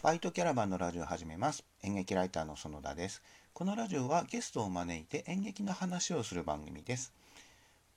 [0.00, 1.64] バイトキャラバンのラジオを始めます。
[1.82, 3.20] 演劇ライターの園田です。
[3.52, 7.12] このラジオはゲストを招いて演劇の話をする番組です。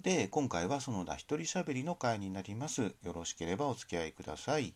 [0.00, 2.94] で、今回は園田一人喋りの回になります。
[3.04, 4.72] よろしければお付き合いください。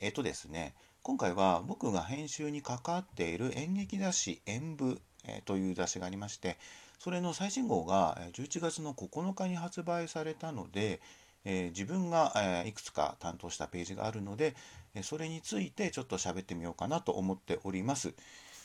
[0.00, 6.58] えっとですね、今回は僕が編集に関わっている演劇雑誌演舞、えという雑誌がありまして、
[6.98, 11.00] それの最新号がえ11月の9日に発売されたので、
[11.46, 14.54] えー自分が、えーいくつか担当したページがあるので、
[14.94, 18.12] えそれについてちょっと喋ってみようかなと思っております。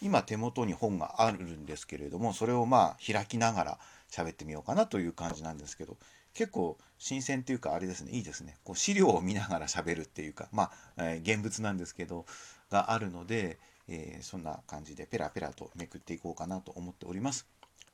[0.01, 5.97] 今手元に本があるんですけれども、それをまあ開きながら喋ってみようかなという感じなんですけど、
[6.33, 8.57] 結構新鮮っていうかあれですね、いいですね。
[8.63, 12.25] こう資料を見ながら喋るっていうか、まあ、えー現物なんですけど、
[12.71, 17.45] があるので、えーそんな感じでペラペラとめくっていこうかなと思っております。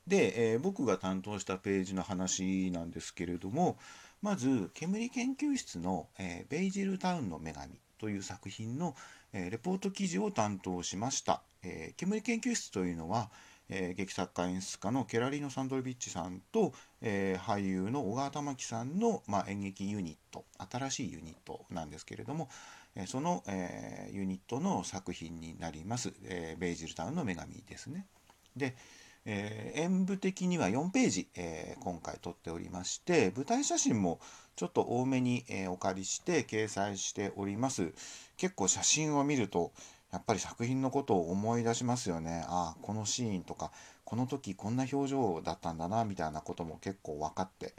[0.06, 3.76] で、えー僕が担当したページの話なんですけれども
[4.20, 8.96] まず煙研究室の、えーベイジルタウンの女神」という作品の、
[9.32, 11.42] えーレポート記事を担当しました。
[11.62, 13.30] えー煙研究室というのは、
[13.68, 22.48] えー劇作家演出家のケラリーノ・サンドロビッチさんと、えー俳優の小川玉樹さんの、まあ、演劇ユニット新しいユニットなんですけれども、
[22.96, 28.06] えーその、えユニットの作品になります、えベイジルタウンの女神ですね。
[28.56, 28.74] で、
[29.30, 34.20] えー演舞的には4ページ、えー今回撮っておりまして舞台写真も
[34.56, 37.92] ちょっと多めに、えーお借りして掲載しております。
[38.38, 39.72] 結構写真を見ると
[40.10, 42.44] やっぱり作品のことを思い出しますよね。
[42.48, 43.70] ああこのシーンとか
[44.04, 47.74] この時こんな表情だったんだなみたいなことも結構分かって、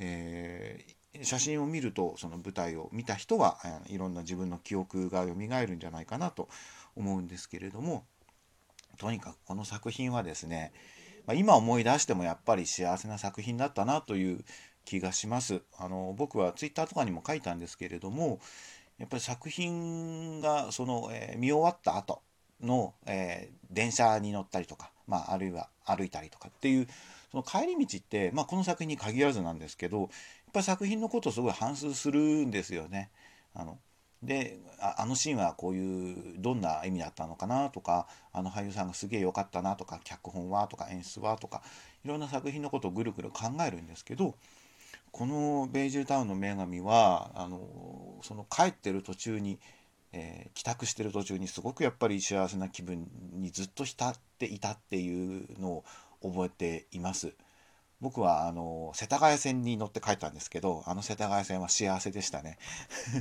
[0.00, 6.48] えー写真を見るとその舞台を見た人は、えーいろんな自分の記憶が蘇るんじゃないかなと
[6.96, 8.04] 思うんですけれども
[8.98, 10.72] とにかくこの作品はですね、
[11.26, 14.44] まあ、今思い出してもやっぱり幸せな作品だったなという
[14.84, 15.62] 気がします。
[15.78, 18.40] あの僕はツイッターとかにも書いたんですけれども
[18.98, 22.22] やっぱり作品がその、えー見終わった後
[22.60, 26.88] の、えー電車に乗ったりとか、まあ、あるいは歩いたりとかっていう
[27.30, 30.08] その帰り道って、まあ、この作品に限らずなんですけどやっ
[30.54, 33.10] ぱり作品のことをすごい反芻するんですよね。
[33.54, 33.78] あの
[34.22, 41.62] であのシーンはこういうどんな意味だったのかなとかあの俳優さんがすげえ良かったなとか脚本はとか演出はとか
[42.04, 44.34] いろんな作品のことをぐるぐる考えるんですけど
[45.12, 49.58] この「ベイジルタウンの女神は」あのその帰ってる途中に、
[50.12, 55.84] えー帰宅してる途中にすごくやっぱり幸せな気分にずっと浸っていたっていうのを
[56.22, 57.32] 覚えています。
[58.00, 62.58] 僕はあの世田谷線に乗って帰ったんですけどあの世田谷線は幸せでしたね。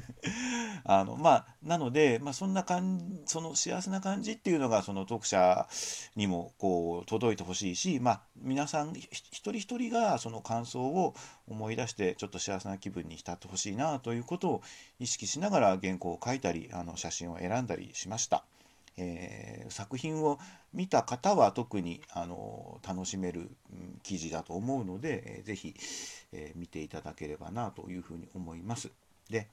[0.86, 5.68] あのまあなので、まあ、そんな感じその幸せな感じっていうのがその読者
[6.16, 11.16] にもこう届いてほしいし、まあ、皆さん一人一人がその感想を
[11.48, 14.62] 思い出してちょっと幸せな気分に浸ってほしいなということを
[15.00, 18.46] 意識しながら原稿を書いたりあの写真を選んだりしました。
[18.98, 20.40] えー作品を
[20.74, 23.50] 見た方は特にあの楽しめる
[24.02, 25.76] 記事だと思うので、えーぜひ、
[26.32, 28.90] えー見ていただければなというふうに思います。
[29.30, 29.48] で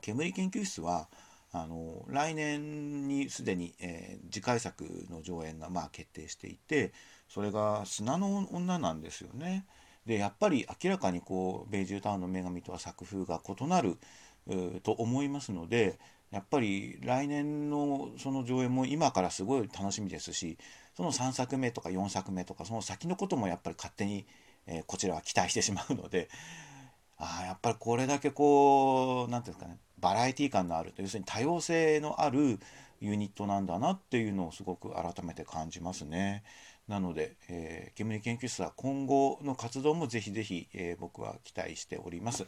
[0.00, 1.08] 煙研究室は
[1.52, 6.92] あの来年にすでに、えー次回作の上演がまあ決定していて
[7.28, 9.66] それが砂の女なんですよね。
[10.06, 13.96] でやっぱり明らかにこうベイジュタウンの女神とは作風が異なる
[14.82, 15.98] と思いますので
[16.34, 20.58] やっぱり来年のその上演も今からすごい楽しみですし
[20.96, 24.26] その3作目とか4作目とかその先のこともやっぱり勝手に、
[24.66, 26.28] えーこちらは期待してしまうので
[27.18, 32.58] ああやっぱりこれだけこう何ていうんですかねバラエティ感のある要するに多様性のある
[33.00, 36.42] ユニットなんだなっていうのをすごく改めて感じますね。
[36.88, 42.46] なので、えー煙研究室は今後の活動もぜひぜひ、えー僕は期待しております。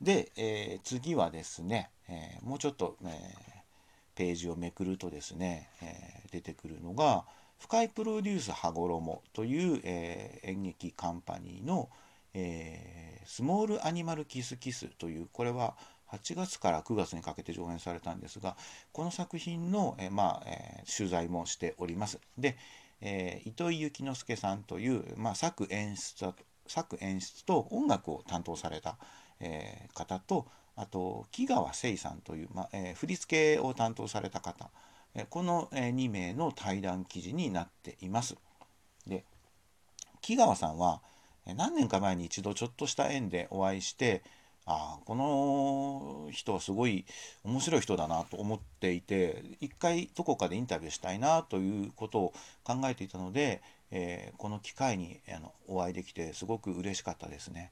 [0.00, 3.54] で、えー次はですね、えーもうちょっと、えー
[4.14, 7.24] ページをめくるとですね、え出てくるのが
[7.58, 11.90] 「深いプロデュース羽衣」という、え演劇カンパニーの、
[12.32, 18.56] えスモールアニマルキスキス」というこれは8月から9月にかけて上演されたんですが
[18.92, 22.20] この作品の、えまあえ取材もしております。
[22.38, 22.56] で、
[23.00, 26.32] え糸井幸之助さんという、まあ、作演出
[26.66, 28.96] 作演出と音楽を担当された、
[29.44, 30.46] えー方と
[30.76, 34.70] あと木川誠さんという、まあえー振り付けを担当された方、
[35.14, 38.36] えーこの、え2名の対談記事になっています。
[39.06, 39.24] で
[40.20, 41.00] 木川さんは
[41.46, 44.22] え何年か前に一度ちょっとした縁でお会いして
[44.66, 47.04] ああこの人はすごい
[47.44, 52.32] 面白い人だなと思っていて一回どこかでインタビューしたいなということを
[52.64, 57.70] 考えていたので、えーこの機会にあのお会いできてすごく嬉しかったですね。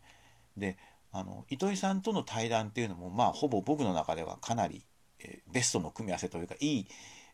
[0.56, 0.76] で
[1.12, 4.82] あの糸井さんとの対談っていうのもまあほぼ僕の中ではかなり
[5.24, 6.86] え、ベストの組み合わせというかいい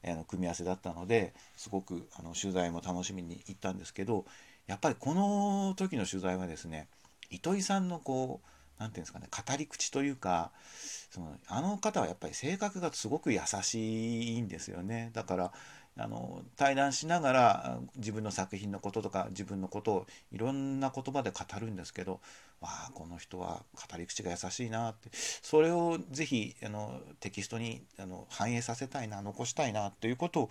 [0.06, 4.24] あの組み合わせだったのですごくあの取材も楽しみに行ったんですけど
[4.66, 6.88] やっぱりこの時の取材はですね
[7.30, 8.48] 糸井さんのこう
[8.78, 10.52] 何て言うんですかね語り口というか
[11.10, 15.10] そのあの方はやっぱり性格がすごく優しいんですよね。
[15.14, 15.52] だから
[16.00, 22.20] あの対談しながら自分の作品のこととか自分のことをいろんな言葉で語るんですけど
[22.60, 30.50] わあこの人は語り口が優しいなってそれをぜひあのテキストにあの反映させたいな残したいなということを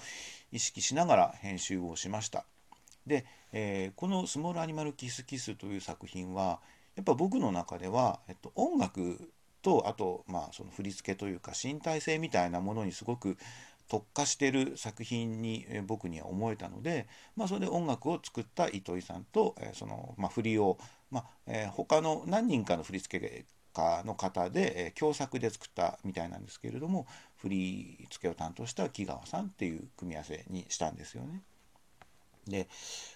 [0.52, 2.46] 意識しながら編集をしました。
[3.06, 6.60] で、えー、この「スモールアニマルキスキス」という作品は
[6.96, 9.32] やっぱ僕の中では、えっと、音楽
[9.62, 13.38] とあとまあその振り付けというか身体性みたいなものにすごく
[13.88, 20.78] 特化してる作品に僕には思えたので、まあ、それで音楽を作った糸井さんと、えその、まあ、振りを、
[21.12, 27.06] まあえー、他の何人かの振り付け家の方で、え共作で作ったみたいなんですけれども
[27.38, 31.44] 振り付けを担当した木川さんっていう組み合わせにしたんですよね。
[32.48, 32.68] で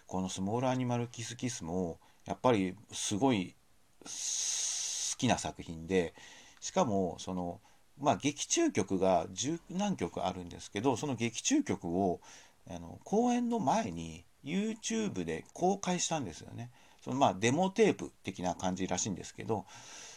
[0.08, 3.56] この「スモールアニマルキスキス」もやっぱりすごい
[4.04, 6.14] 好きな作品で
[6.60, 7.62] しかもその
[7.98, 12.20] まあ劇中曲が十何曲あるんですけどその劇中曲を
[12.70, 16.72] あの公演の前に YouTube で公開したんですよね。
[17.02, 19.66] そのまあデモテープ的な感じらしいんですけど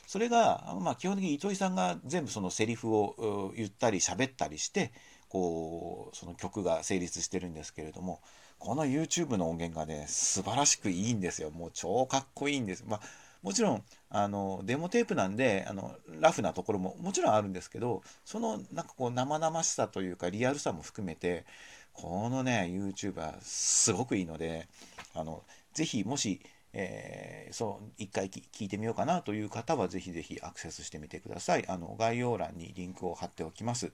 [0.06, 4.92] それが、まあ、基本的に糸井さんが全部そのセリフを言ったり喋ったりして
[5.28, 8.20] こうその曲が成立してるんですけれども
[8.58, 12.84] この YouTube の音源がね素晴らしくいいんですよもう超かっこいいんです。
[12.86, 13.00] まあ
[13.42, 21.44] もちろんあのデモテープなんであのラフなところももちろんあるんですけどそのなんかこう生々しさというかリアルさも含めて
[21.92, 24.66] このね YouTube はすごくいいので
[25.14, 25.42] あの
[25.74, 26.40] ぜひもし、
[26.76, 33.92] えー、そう一回聞いてみようかなという方はぜひぜひアクセスしてみてくださいあの概要欄にリンクを貼っておきます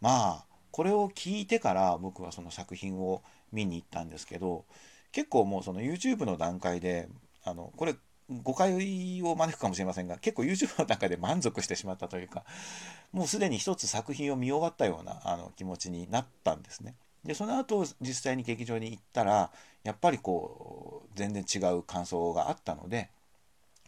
[0.00, 3.22] まあこれを聞いてから僕はその作品を
[3.52, 4.64] 見に行ったんですけど
[5.10, 7.08] 結構もうその YouTube の段階で
[7.44, 7.96] あのこれ
[8.30, 12.44] 誤解を招くかもしれませんが結構 YouTube の中で満足してしまったというか
[13.10, 16.94] もうすでに一つ作品を見終わったようなあの気持ちになったんですね。
[17.24, 19.50] でその後実際に劇場に行ったら
[19.84, 23.10] やっぱりこう全然違う感想があったので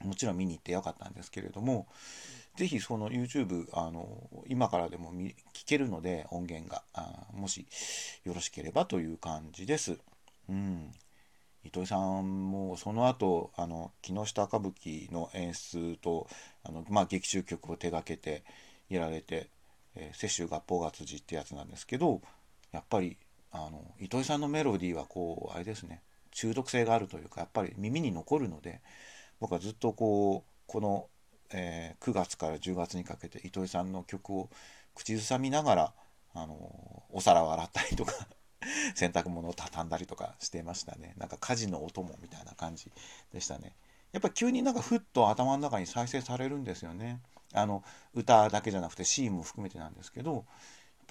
[0.04, 1.86] もちろん見に行ってよかったんですけれども
[2.56, 5.34] 是非その YouTube あの今からでも聞
[5.66, 7.66] けるので音源があもし
[8.24, 9.98] よろしければという感じです。
[10.48, 10.92] うん
[11.62, 16.26] 糸井さんもその後あの木下歌舞伎の演出と
[16.64, 18.44] あの、まあ、劇中曲を手がけて
[18.88, 19.50] やられて
[19.94, 22.22] 「えー、雪舟合法が辻」ってやつなんですけど
[22.72, 23.16] やっぱり
[23.52, 26.02] あの糸井さんのメロディーはこうあれですね。
[26.32, 28.80] 中毒性があるというかやっぱり耳に残るので
[29.40, 31.08] 僕はずっとこうこの、
[31.52, 34.48] えー、9月から10月にかけて糸井さんの曲を
[34.94, 35.92] 口ずさみながら
[36.34, 38.12] あのお皿を洗ったりとか
[38.94, 41.14] 洗濯物を畳んだりとかしてましたね。
[41.16, 42.92] なんか家事のお供みたいな感じ
[43.32, 43.74] でしたね。
[44.12, 47.20] やっぱ急になんかふっと頭の中に再生されるんですよね。
[47.52, 47.82] あの
[48.14, 50.44] 歌だけじゃなくてシーンも含めてなんですけど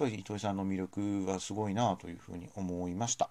[0.00, 3.28] ぱり糸井さんの魅力がすごいなというふうに思いました。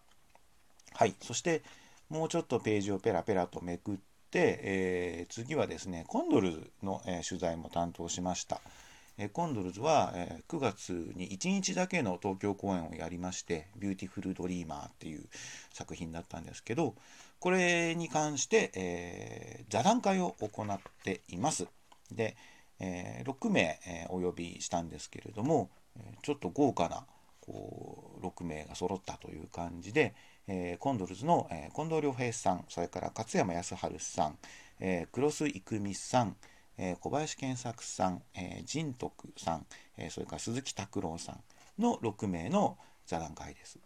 [0.94, 1.16] はい。
[1.21, 1.63] そして
[2.10, 3.98] もうちょっとページをペラペラとめくっ
[4.30, 8.62] て、えー、次はですねコンドルズの、えー、取材も担当しました。
[9.21, 15.27] えコンドルズは、え9月に1日だけの東京公演をやりまして「ビューティフル・ドリーマー」っていう
[15.74, 16.96] 作品だったんですけど
[17.41, 21.67] これに関して、え、座談会を行っています。
[22.10, 22.38] で、
[22.79, 25.70] え、6名、え、お呼びしたんですけれども
[26.22, 27.05] ちょっと豪華な
[27.41, 30.13] こう6名が揃ったという感じで、
[30.48, 34.38] えー、コンドルズの、えー、近藤良平さんそれから勝山康晴さん、
[34.79, 36.36] えー、黒須郁美さん、
[36.77, 39.65] え小林健作さん、え仁徳さん、
[39.98, 41.43] えそれから鈴木拓郎さん
[41.81, 43.79] の6名の座談会です。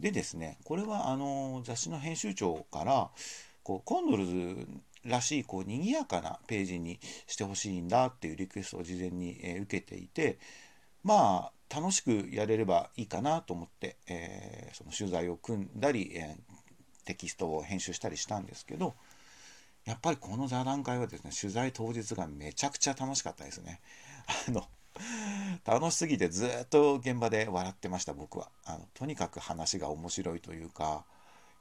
[0.00, 3.10] でですねこれはあの雑誌の編集長から
[3.62, 4.66] こうコンドルズ
[5.04, 10.38] らしいこう賑やかなページにしてほしいんだっていうリクエストを事前に、え受けていて
[11.02, 18.94] まあ楽しくやれればいいかなと思って、えー、その取材を組んだり、えー、テキストを編集したりしたんですけど
[19.84, 23.80] やっぱりこの座談会はですね取材当日がめちゃくちゃ楽しかったですね。
[24.48, 24.64] あの
[25.64, 31.04] 楽しすぎてずっと現場で笑ってました僕はあのとにかく話が面白いというか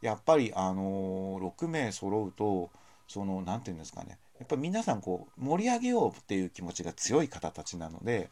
[0.02, 2.70] やっぱりあの6名揃うと
[3.08, 8.30] その何て言うんですかねやっぱり皆さんこう盛り上げようっていう気持ちが強い方たちなので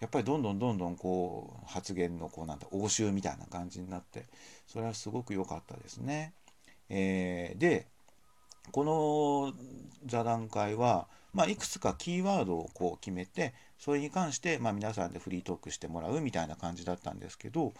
[0.00, 4.24] やっぱりどんどんどんどんこう発言のこうなんだ応酬みたいな感じになって
[4.66, 6.32] それはすごく良かったですね。
[6.88, 7.86] えー、で
[8.72, 9.52] この
[10.04, 17.74] 座談会は、まあ、いくつかキーワードをこう決めてそれに関して、まあ、皆さんでフリートークしてもらうみたいな感じだったんですけど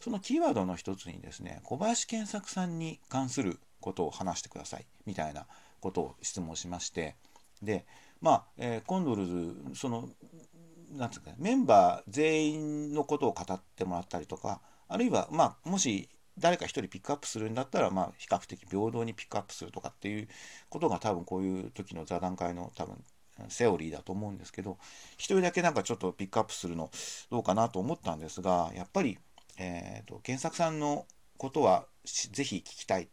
[0.00, 4.86] そのキーワードの一つにですね小林健作さんに関することを話してください。
[5.06, 5.46] みたいな
[5.80, 7.16] ことを質問しまして。
[7.62, 7.86] で
[8.20, 10.08] まあ、えー、コンドルズその
[10.92, 16.08] なんつうかメンバー全員のことを語ってもらったりとかあるいはまあもし
[16.38, 20.28] 誰か一人ピックアップするんだったら、まあ、比較的平等にピックアップするとかっていう
[20.68, 22.96] ことが多分こういう時の座談会の多分
[23.48, 24.78] セオリーだと思うんですけど
[25.14, 26.90] 一人だけなんかちょっとピックアップするの
[27.30, 29.18] どうかなと思ったんですがやっぱり、
[29.58, 31.06] えーと、原作さんの
[31.36, 31.86] ことは
[32.32, 33.08] ぜひ聞きたい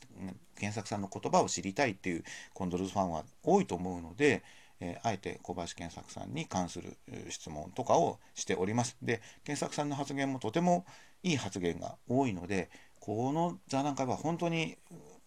[0.60, 2.24] 原作さんの言葉を知りたいっていう
[2.54, 4.44] コンドルズファンは多いと思うので、
[4.80, 6.98] えー、あえて小林健作さんに関する
[7.30, 8.98] 質問とかをしております。
[9.02, 10.86] で健作さんの発言もとても
[11.24, 14.78] いい発言が多いのでこの座談会は本当に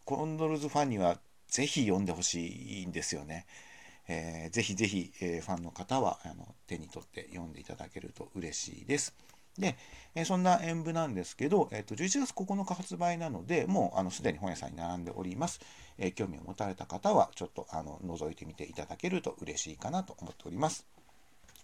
[0.05, 3.47] コンドルズファンにはぜひ読んでほしいんですよね。
[4.09, 9.15] えー、ぜひぜひ、えー、ファンの方はあの手に取って読んでいただけると嬉しいです。
[9.59, 9.77] で、
[10.15, 15.61] え、そんな演舞なんですけど、えーと、11月9日発売なので、もうあのすでに本屋さんに並んでおります。
[15.99, 20.87] えー、興味を持たれた方は、ちょっとあの覗いてみていただけると嬉しいかなと思っております。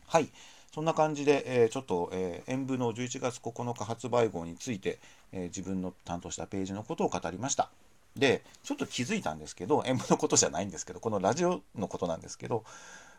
[0.06, 0.28] はい。
[0.74, 4.98] そんな感じで、えー、ちょっと、えー、演舞の11月9日発売号について、
[5.32, 7.70] えー、自分の担当したページのことを語りました。
[8.16, 12.64] で、ちょっと気づいたんですけど、演舞のことじゃないんですけど、このラジオのことなんですけど、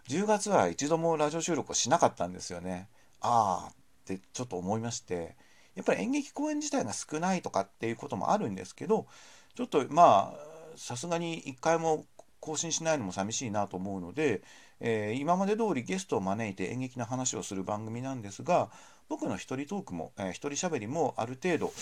[0.09, 2.87] 10月は一度もラジオ収録をしなかったんですよね。
[3.21, 5.35] ああってちょっと思いまして、
[5.75, 9.07] やっぱり演劇公演自体が少ないとかっていうこともあるんですけど、
[9.55, 12.05] ちょっとまあ、さすがに一回も
[12.39, 14.41] 更新しないのも寂しいなと思うので、
[14.79, 18.69] えー、今まで通りゲストを招いて演劇の話をする番組なんですが、
[19.07, 21.73] 僕の一人トークも、えー、一人喋りもある程度、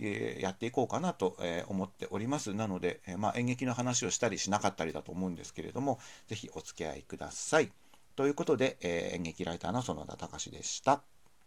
[0.00, 2.54] えー、やっていこうかなと、えー、思っております。
[2.54, 5.98] なので、えまあ、演劇の話をしたりしなかったりだと思うんですけれども、
[6.28, 7.70] ぜひお付き合いください。
[8.16, 11.11] ということで、え演劇ライターの園田隆でした。